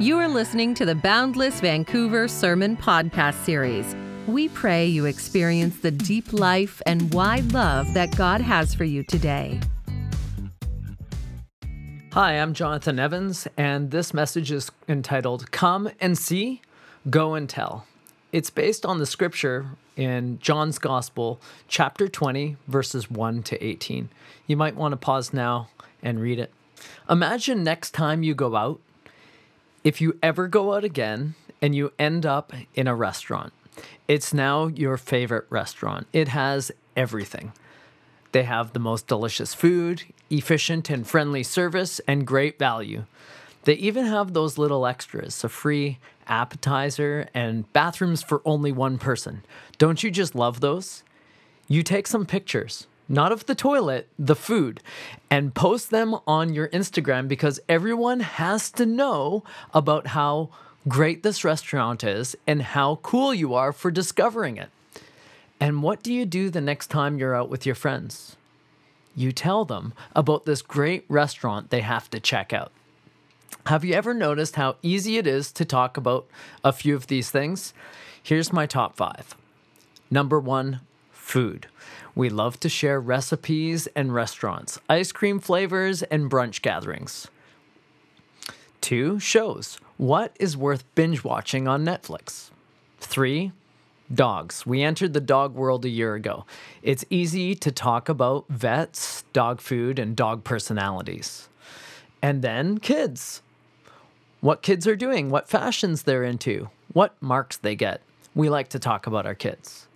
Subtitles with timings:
[0.00, 3.94] You are listening to the Boundless Vancouver Sermon Podcast Series.
[4.26, 9.02] We pray you experience the deep life and wide love that God has for you
[9.02, 9.60] today.
[12.14, 16.62] Hi, I'm Jonathan Evans, and this message is entitled Come and See,
[17.10, 17.86] Go and Tell.
[18.32, 24.08] It's based on the scripture in John's Gospel, chapter 20, verses 1 to 18.
[24.46, 25.68] You might want to pause now
[26.02, 26.54] and read it.
[27.10, 28.80] Imagine next time you go out
[29.82, 33.52] if you ever go out again and you end up in a restaurant,
[34.08, 36.06] it's now your favorite restaurant.
[36.12, 37.52] It has everything.
[38.32, 43.04] They have the most delicious food, efficient and friendly service, and great value.
[43.64, 49.42] They even have those little extras a free appetizer and bathrooms for only one person.
[49.78, 51.02] Don't you just love those?
[51.68, 54.80] You take some pictures not of the toilet, the food,
[55.28, 59.42] and post them on your Instagram because everyone has to know
[59.74, 60.48] about how
[60.88, 64.70] great this restaurant is and how cool you are for discovering it.
[65.58, 68.36] And what do you do the next time you're out with your friends?
[69.16, 72.70] You tell them about this great restaurant they have to check out.
[73.66, 76.28] Have you ever noticed how easy it is to talk about
[76.64, 77.74] a few of these things?
[78.22, 79.34] Here's my top five.
[80.10, 81.66] Number one, food.
[82.14, 87.28] We love to share recipes and restaurants, ice cream flavors, and brunch gatherings.
[88.80, 89.78] Two, shows.
[89.96, 92.50] What is worth binge watching on Netflix?
[92.98, 93.52] Three,
[94.12, 94.66] dogs.
[94.66, 96.44] We entered the dog world a year ago.
[96.82, 101.48] It's easy to talk about vets, dog food, and dog personalities.
[102.22, 103.42] And then kids.
[104.40, 108.00] What kids are doing, what fashions they're into, what marks they get.
[108.34, 109.86] We like to talk about our kids.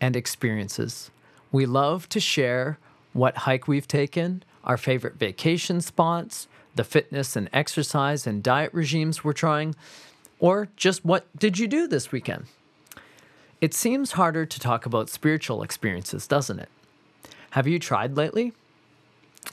[0.00, 1.10] And experiences.
[1.52, 2.78] We love to share
[3.12, 9.22] what hike we've taken, our favorite vacation spots, the fitness and exercise and diet regimes
[9.22, 9.74] we're trying,
[10.40, 12.46] or just what did you do this weekend?
[13.60, 16.70] It seems harder to talk about spiritual experiences, doesn't it?
[17.50, 18.54] Have you tried lately?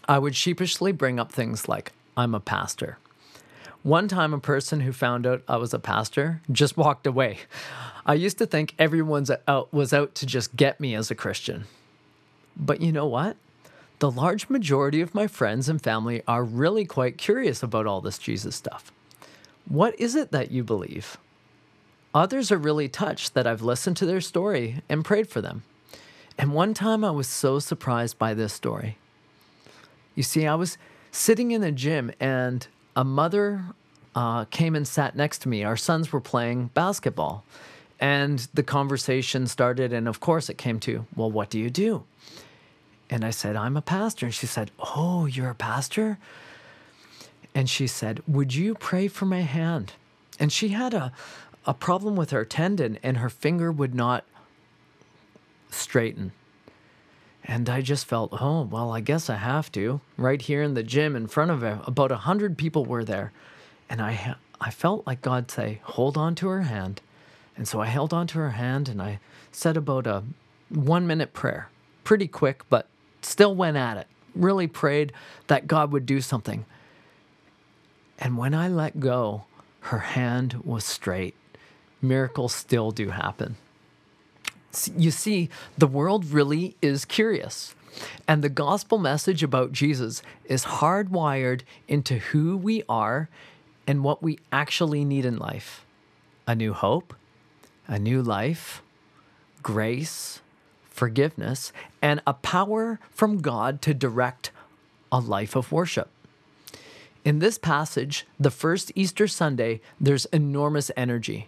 [0.08, 2.98] I would sheepishly bring up things like, I'm a pastor.
[3.84, 7.40] One time, a person who found out I was a pastor just walked away.
[8.06, 11.66] I used to think everyone's out was out to just get me as a Christian.
[12.56, 13.38] But you know what?
[14.00, 18.18] The large majority of my friends and family are really quite curious about all this
[18.18, 18.92] Jesus stuff.
[19.68, 21.18] What is it that you believe?
[22.14, 25.64] Others are really touched that I've listened to their story and prayed for them.
[26.38, 28.98] And one time I was so surprised by this story.
[30.16, 30.78] You see, I was
[31.12, 33.64] sitting in the gym and a mother
[34.16, 35.64] uh, came and sat next to me.
[35.64, 37.44] Our sons were playing basketball.
[38.00, 39.92] And the conversation started.
[39.92, 42.04] And of course, it came to, well, what do you do?
[43.10, 44.28] And I said, I'm a pastor.
[44.28, 46.18] And she said, Oh, you're a pastor?
[47.56, 49.94] And she said, Would you pray for my hand?
[50.40, 51.12] And she had a,
[51.66, 54.24] a problem with her tendon, and her finger would not
[55.70, 56.32] straighten.
[57.44, 60.02] And I just felt, oh, well, I guess I have to.
[60.18, 63.32] Right here in the gym in front of her, about a hundred people were there.
[63.90, 67.02] And I, I felt like God say, hold on to her hand.
[67.60, 69.20] And so I held on to her hand and I
[69.52, 70.24] said about a
[70.70, 71.68] one minute prayer.
[72.06, 72.88] Pretty quick, but
[73.22, 75.12] still went at it, really prayed
[75.48, 76.64] that God would do something.
[78.18, 79.44] And when I let go,
[79.82, 81.36] her hand was straight.
[82.02, 83.58] Miracles still do happen.
[84.96, 87.76] You see, the world really is curious.
[88.26, 93.28] And the gospel message about Jesus is hardwired into who we are
[93.86, 95.86] and what we actually need in life
[96.48, 97.14] a new hope,
[97.90, 98.82] a new life,
[99.64, 100.42] grace,
[100.90, 104.52] forgiveness, and a power from God to direct
[105.12, 106.10] a life of worship.
[107.26, 111.48] In this passage, the first Easter Sunday, there's enormous energy.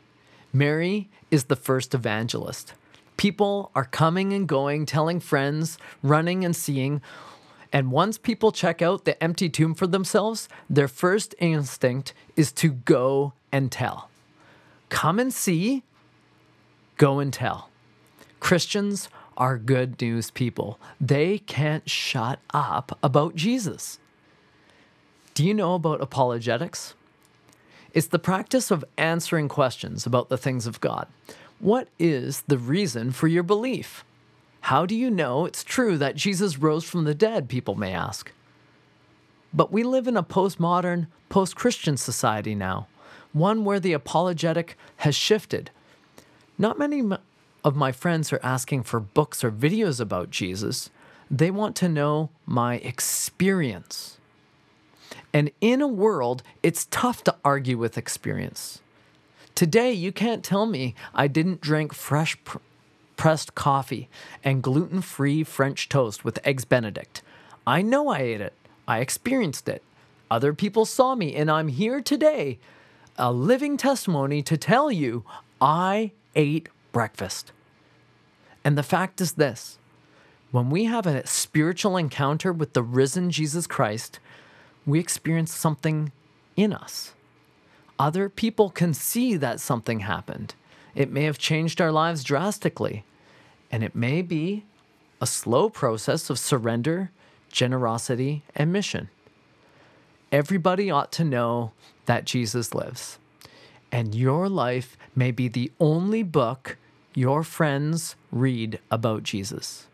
[0.52, 2.74] Mary is the first evangelist.
[3.18, 7.02] People are coming and going, telling friends, running and seeing.
[7.72, 12.70] And once people check out the empty tomb for themselves, their first instinct is to
[12.70, 14.10] go and tell.
[14.90, 15.84] Come and see,
[17.02, 17.68] go and tell.
[18.40, 20.80] Christians are good news people.
[21.00, 23.98] They can't shut up about Jesus.
[25.34, 26.94] Do you know about apologetics?
[27.92, 31.08] It's the practice of answering questions about the things of God.
[31.58, 34.06] What is the reason for your belief?
[34.70, 37.50] How do you know it's true that Jesus rose from the dead?
[37.50, 38.32] People may ask.
[39.52, 42.86] But we live in a postmodern, post Christian society now,
[43.34, 45.72] one where the apologetic has shifted.
[46.62, 47.02] Not many
[47.64, 50.92] of my friends are asking for books or videos about Jesus.
[51.32, 54.20] They want to know my experience.
[55.34, 58.80] And in a world, it's tough to argue with experience.
[59.56, 62.60] Today, you can't tell me I didn't drink fresh pr-
[63.18, 64.08] pressed coffee
[64.44, 67.24] and gluten free French toast with Eggs Benedict.
[67.66, 68.54] I know I ate it,
[68.88, 69.82] I experienced it.
[70.30, 72.60] Other people saw me, and I'm here today,
[73.18, 75.26] a living testimony to tell you
[75.60, 77.52] I ate breakfast.
[78.64, 79.78] And the fact is this
[80.52, 84.20] when we have a spiritual encounter with the risen Jesus Christ,
[84.86, 86.12] we experience something
[86.58, 87.14] in us.
[87.98, 90.56] Other people can see that something happened.
[90.96, 93.06] It may have changed our lives drastically,
[93.72, 94.66] and it may be
[95.22, 97.12] a slow process of surrender,
[97.50, 99.10] generosity, and mission.
[100.32, 101.72] Everybody ought to know
[102.08, 103.20] that Jesus lives,
[103.92, 106.78] and your life may be the only book
[107.14, 109.88] your friends read about Jesus.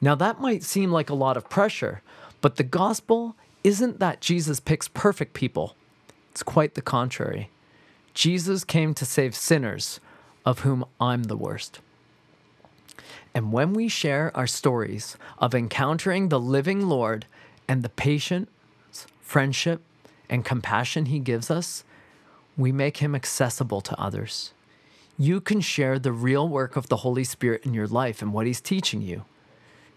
[0.00, 2.02] Now, that might seem like a lot of pressure,
[2.40, 5.74] but the gospel isn't that Jesus picks perfect people.
[6.30, 7.50] It's quite the contrary.
[8.12, 10.00] Jesus came to save sinners,
[10.44, 11.80] of whom I'm the worst.
[13.34, 17.26] And when we share our stories of encountering the living Lord
[17.68, 18.48] and the patience,
[19.20, 19.82] friendship,
[20.30, 21.84] and compassion he gives us,
[22.56, 24.52] we make him accessible to others.
[25.18, 28.46] You can share the real work of the Holy Spirit in your life and what
[28.46, 29.24] he's teaching you.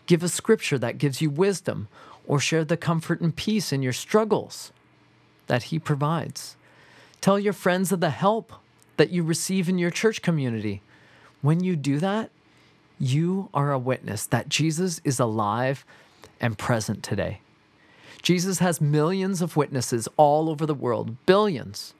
[0.05, 1.87] Give a scripture that gives you wisdom,
[2.29, 4.71] or share the comfort and peace in your struggles
[5.47, 6.55] that He provides.
[7.21, 8.53] Tell your friends of the help
[8.97, 10.81] that you receive in your church community.
[11.41, 12.29] When you do that,
[12.99, 15.83] you are a witness that Jesus is alive
[16.39, 17.41] and present today.
[18.21, 21.93] Jesus has millions of witnesses all over the world, billions.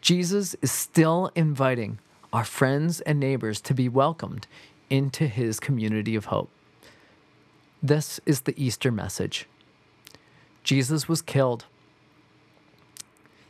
[0.00, 1.98] Jesus is still inviting
[2.32, 4.46] our friends and neighbors to be welcomed
[4.88, 6.50] into his community of hope.
[7.82, 9.46] This is the Easter message
[10.62, 11.64] Jesus was killed.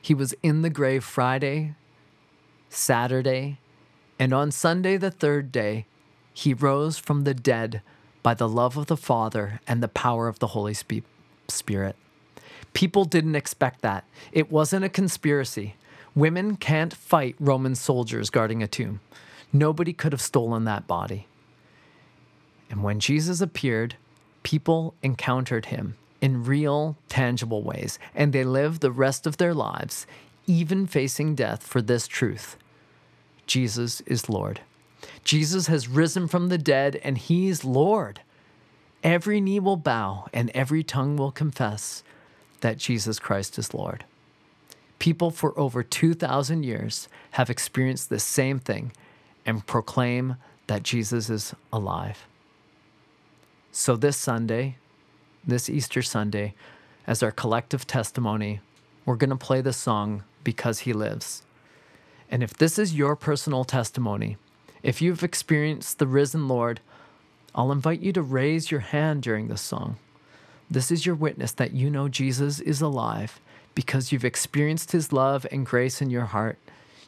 [0.00, 1.74] He was in the grave Friday,
[2.68, 3.58] Saturday,
[4.18, 5.86] and on Sunday, the third day,
[6.32, 7.82] he rose from the dead
[8.22, 10.74] by the love of the Father and the power of the Holy
[11.48, 11.96] Spirit.
[12.72, 14.04] People didn't expect that.
[14.30, 15.74] It wasn't a conspiracy.
[16.14, 19.00] Women can't fight Roman soldiers guarding a tomb.
[19.52, 21.26] Nobody could have stolen that body.
[22.68, 23.96] And when Jesus appeared,
[24.42, 30.06] people encountered him in real, tangible ways, and they lived the rest of their lives,
[30.46, 32.56] even facing death, for this truth
[33.46, 34.60] Jesus is Lord.
[35.24, 38.20] Jesus has risen from the dead, and he's Lord.
[39.02, 42.04] Every knee will bow, and every tongue will confess
[42.60, 44.04] that Jesus Christ is Lord.
[45.00, 48.92] People for over 2,000 years have experienced the same thing
[49.46, 50.36] and proclaim
[50.66, 52.26] that Jesus is alive.
[53.72, 54.76] So this Sunday,
[55.44, 56.54] this Easter Sunday,
[57.06, 58.60] as our collective testimony,
[59.06, 61.42] we're going to play the song Because He Lives.
[62.30, 64.36] And if this is your personal testimony,
[64.82, 66.80] if you've experienced the risen Lord,
[67.54, 69.96] I'll invite you to raise your hand during this song.
[70.70, 73.40] This is your witness that you know Jesus is alive
[73.74, 76.58] because you've experienced his love and grace in your heart.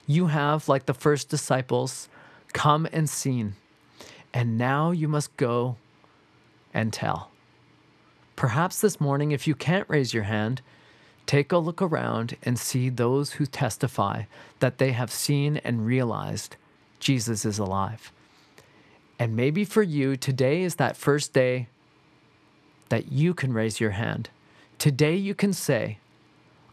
[0.06, 2.08] You have, like the first disciples,
[2.52, 3.54] come and seen.
[4.34, 5.76] And now you must go
[6.72, 7.30] and tell.
[8.36, 10.62] Perhaps this morning, if you can't raise your hand,
[11.26, 14.24] take a look around and see those who testify
[14.60, 16.56] that they have seen and realized
[16.98, 18.10] Jesus is alive.
[19.18, 21.68] And maybe for you, today is that first day
[22.88, 24.30] that you can raise your hand.
[24.78, 25.98] Today you can say,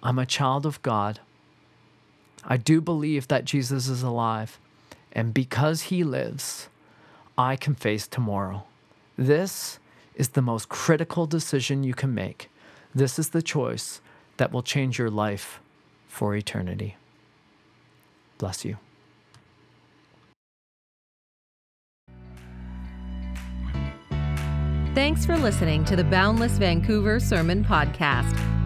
[0.01, 1.19] I'm a child of God.
[2.45, 4.59] I do believe that Jesus is alive.
[5.11, 6.69] And because he lives,
[7.37, 8.63] I can face tomorrow.
[9.17, 9.79] This
[10.15, 12.49] is the most critical decision you can make.
[12.93, 14.01] This is the choice
[14.37, 15.59] that will change your life
[16.07, 16.95] for eternity.
[18.37, 18.77] Bless you.
[24.95, 28.58] Thanks for listening to the Boundless Vancouver Sermon Podcast.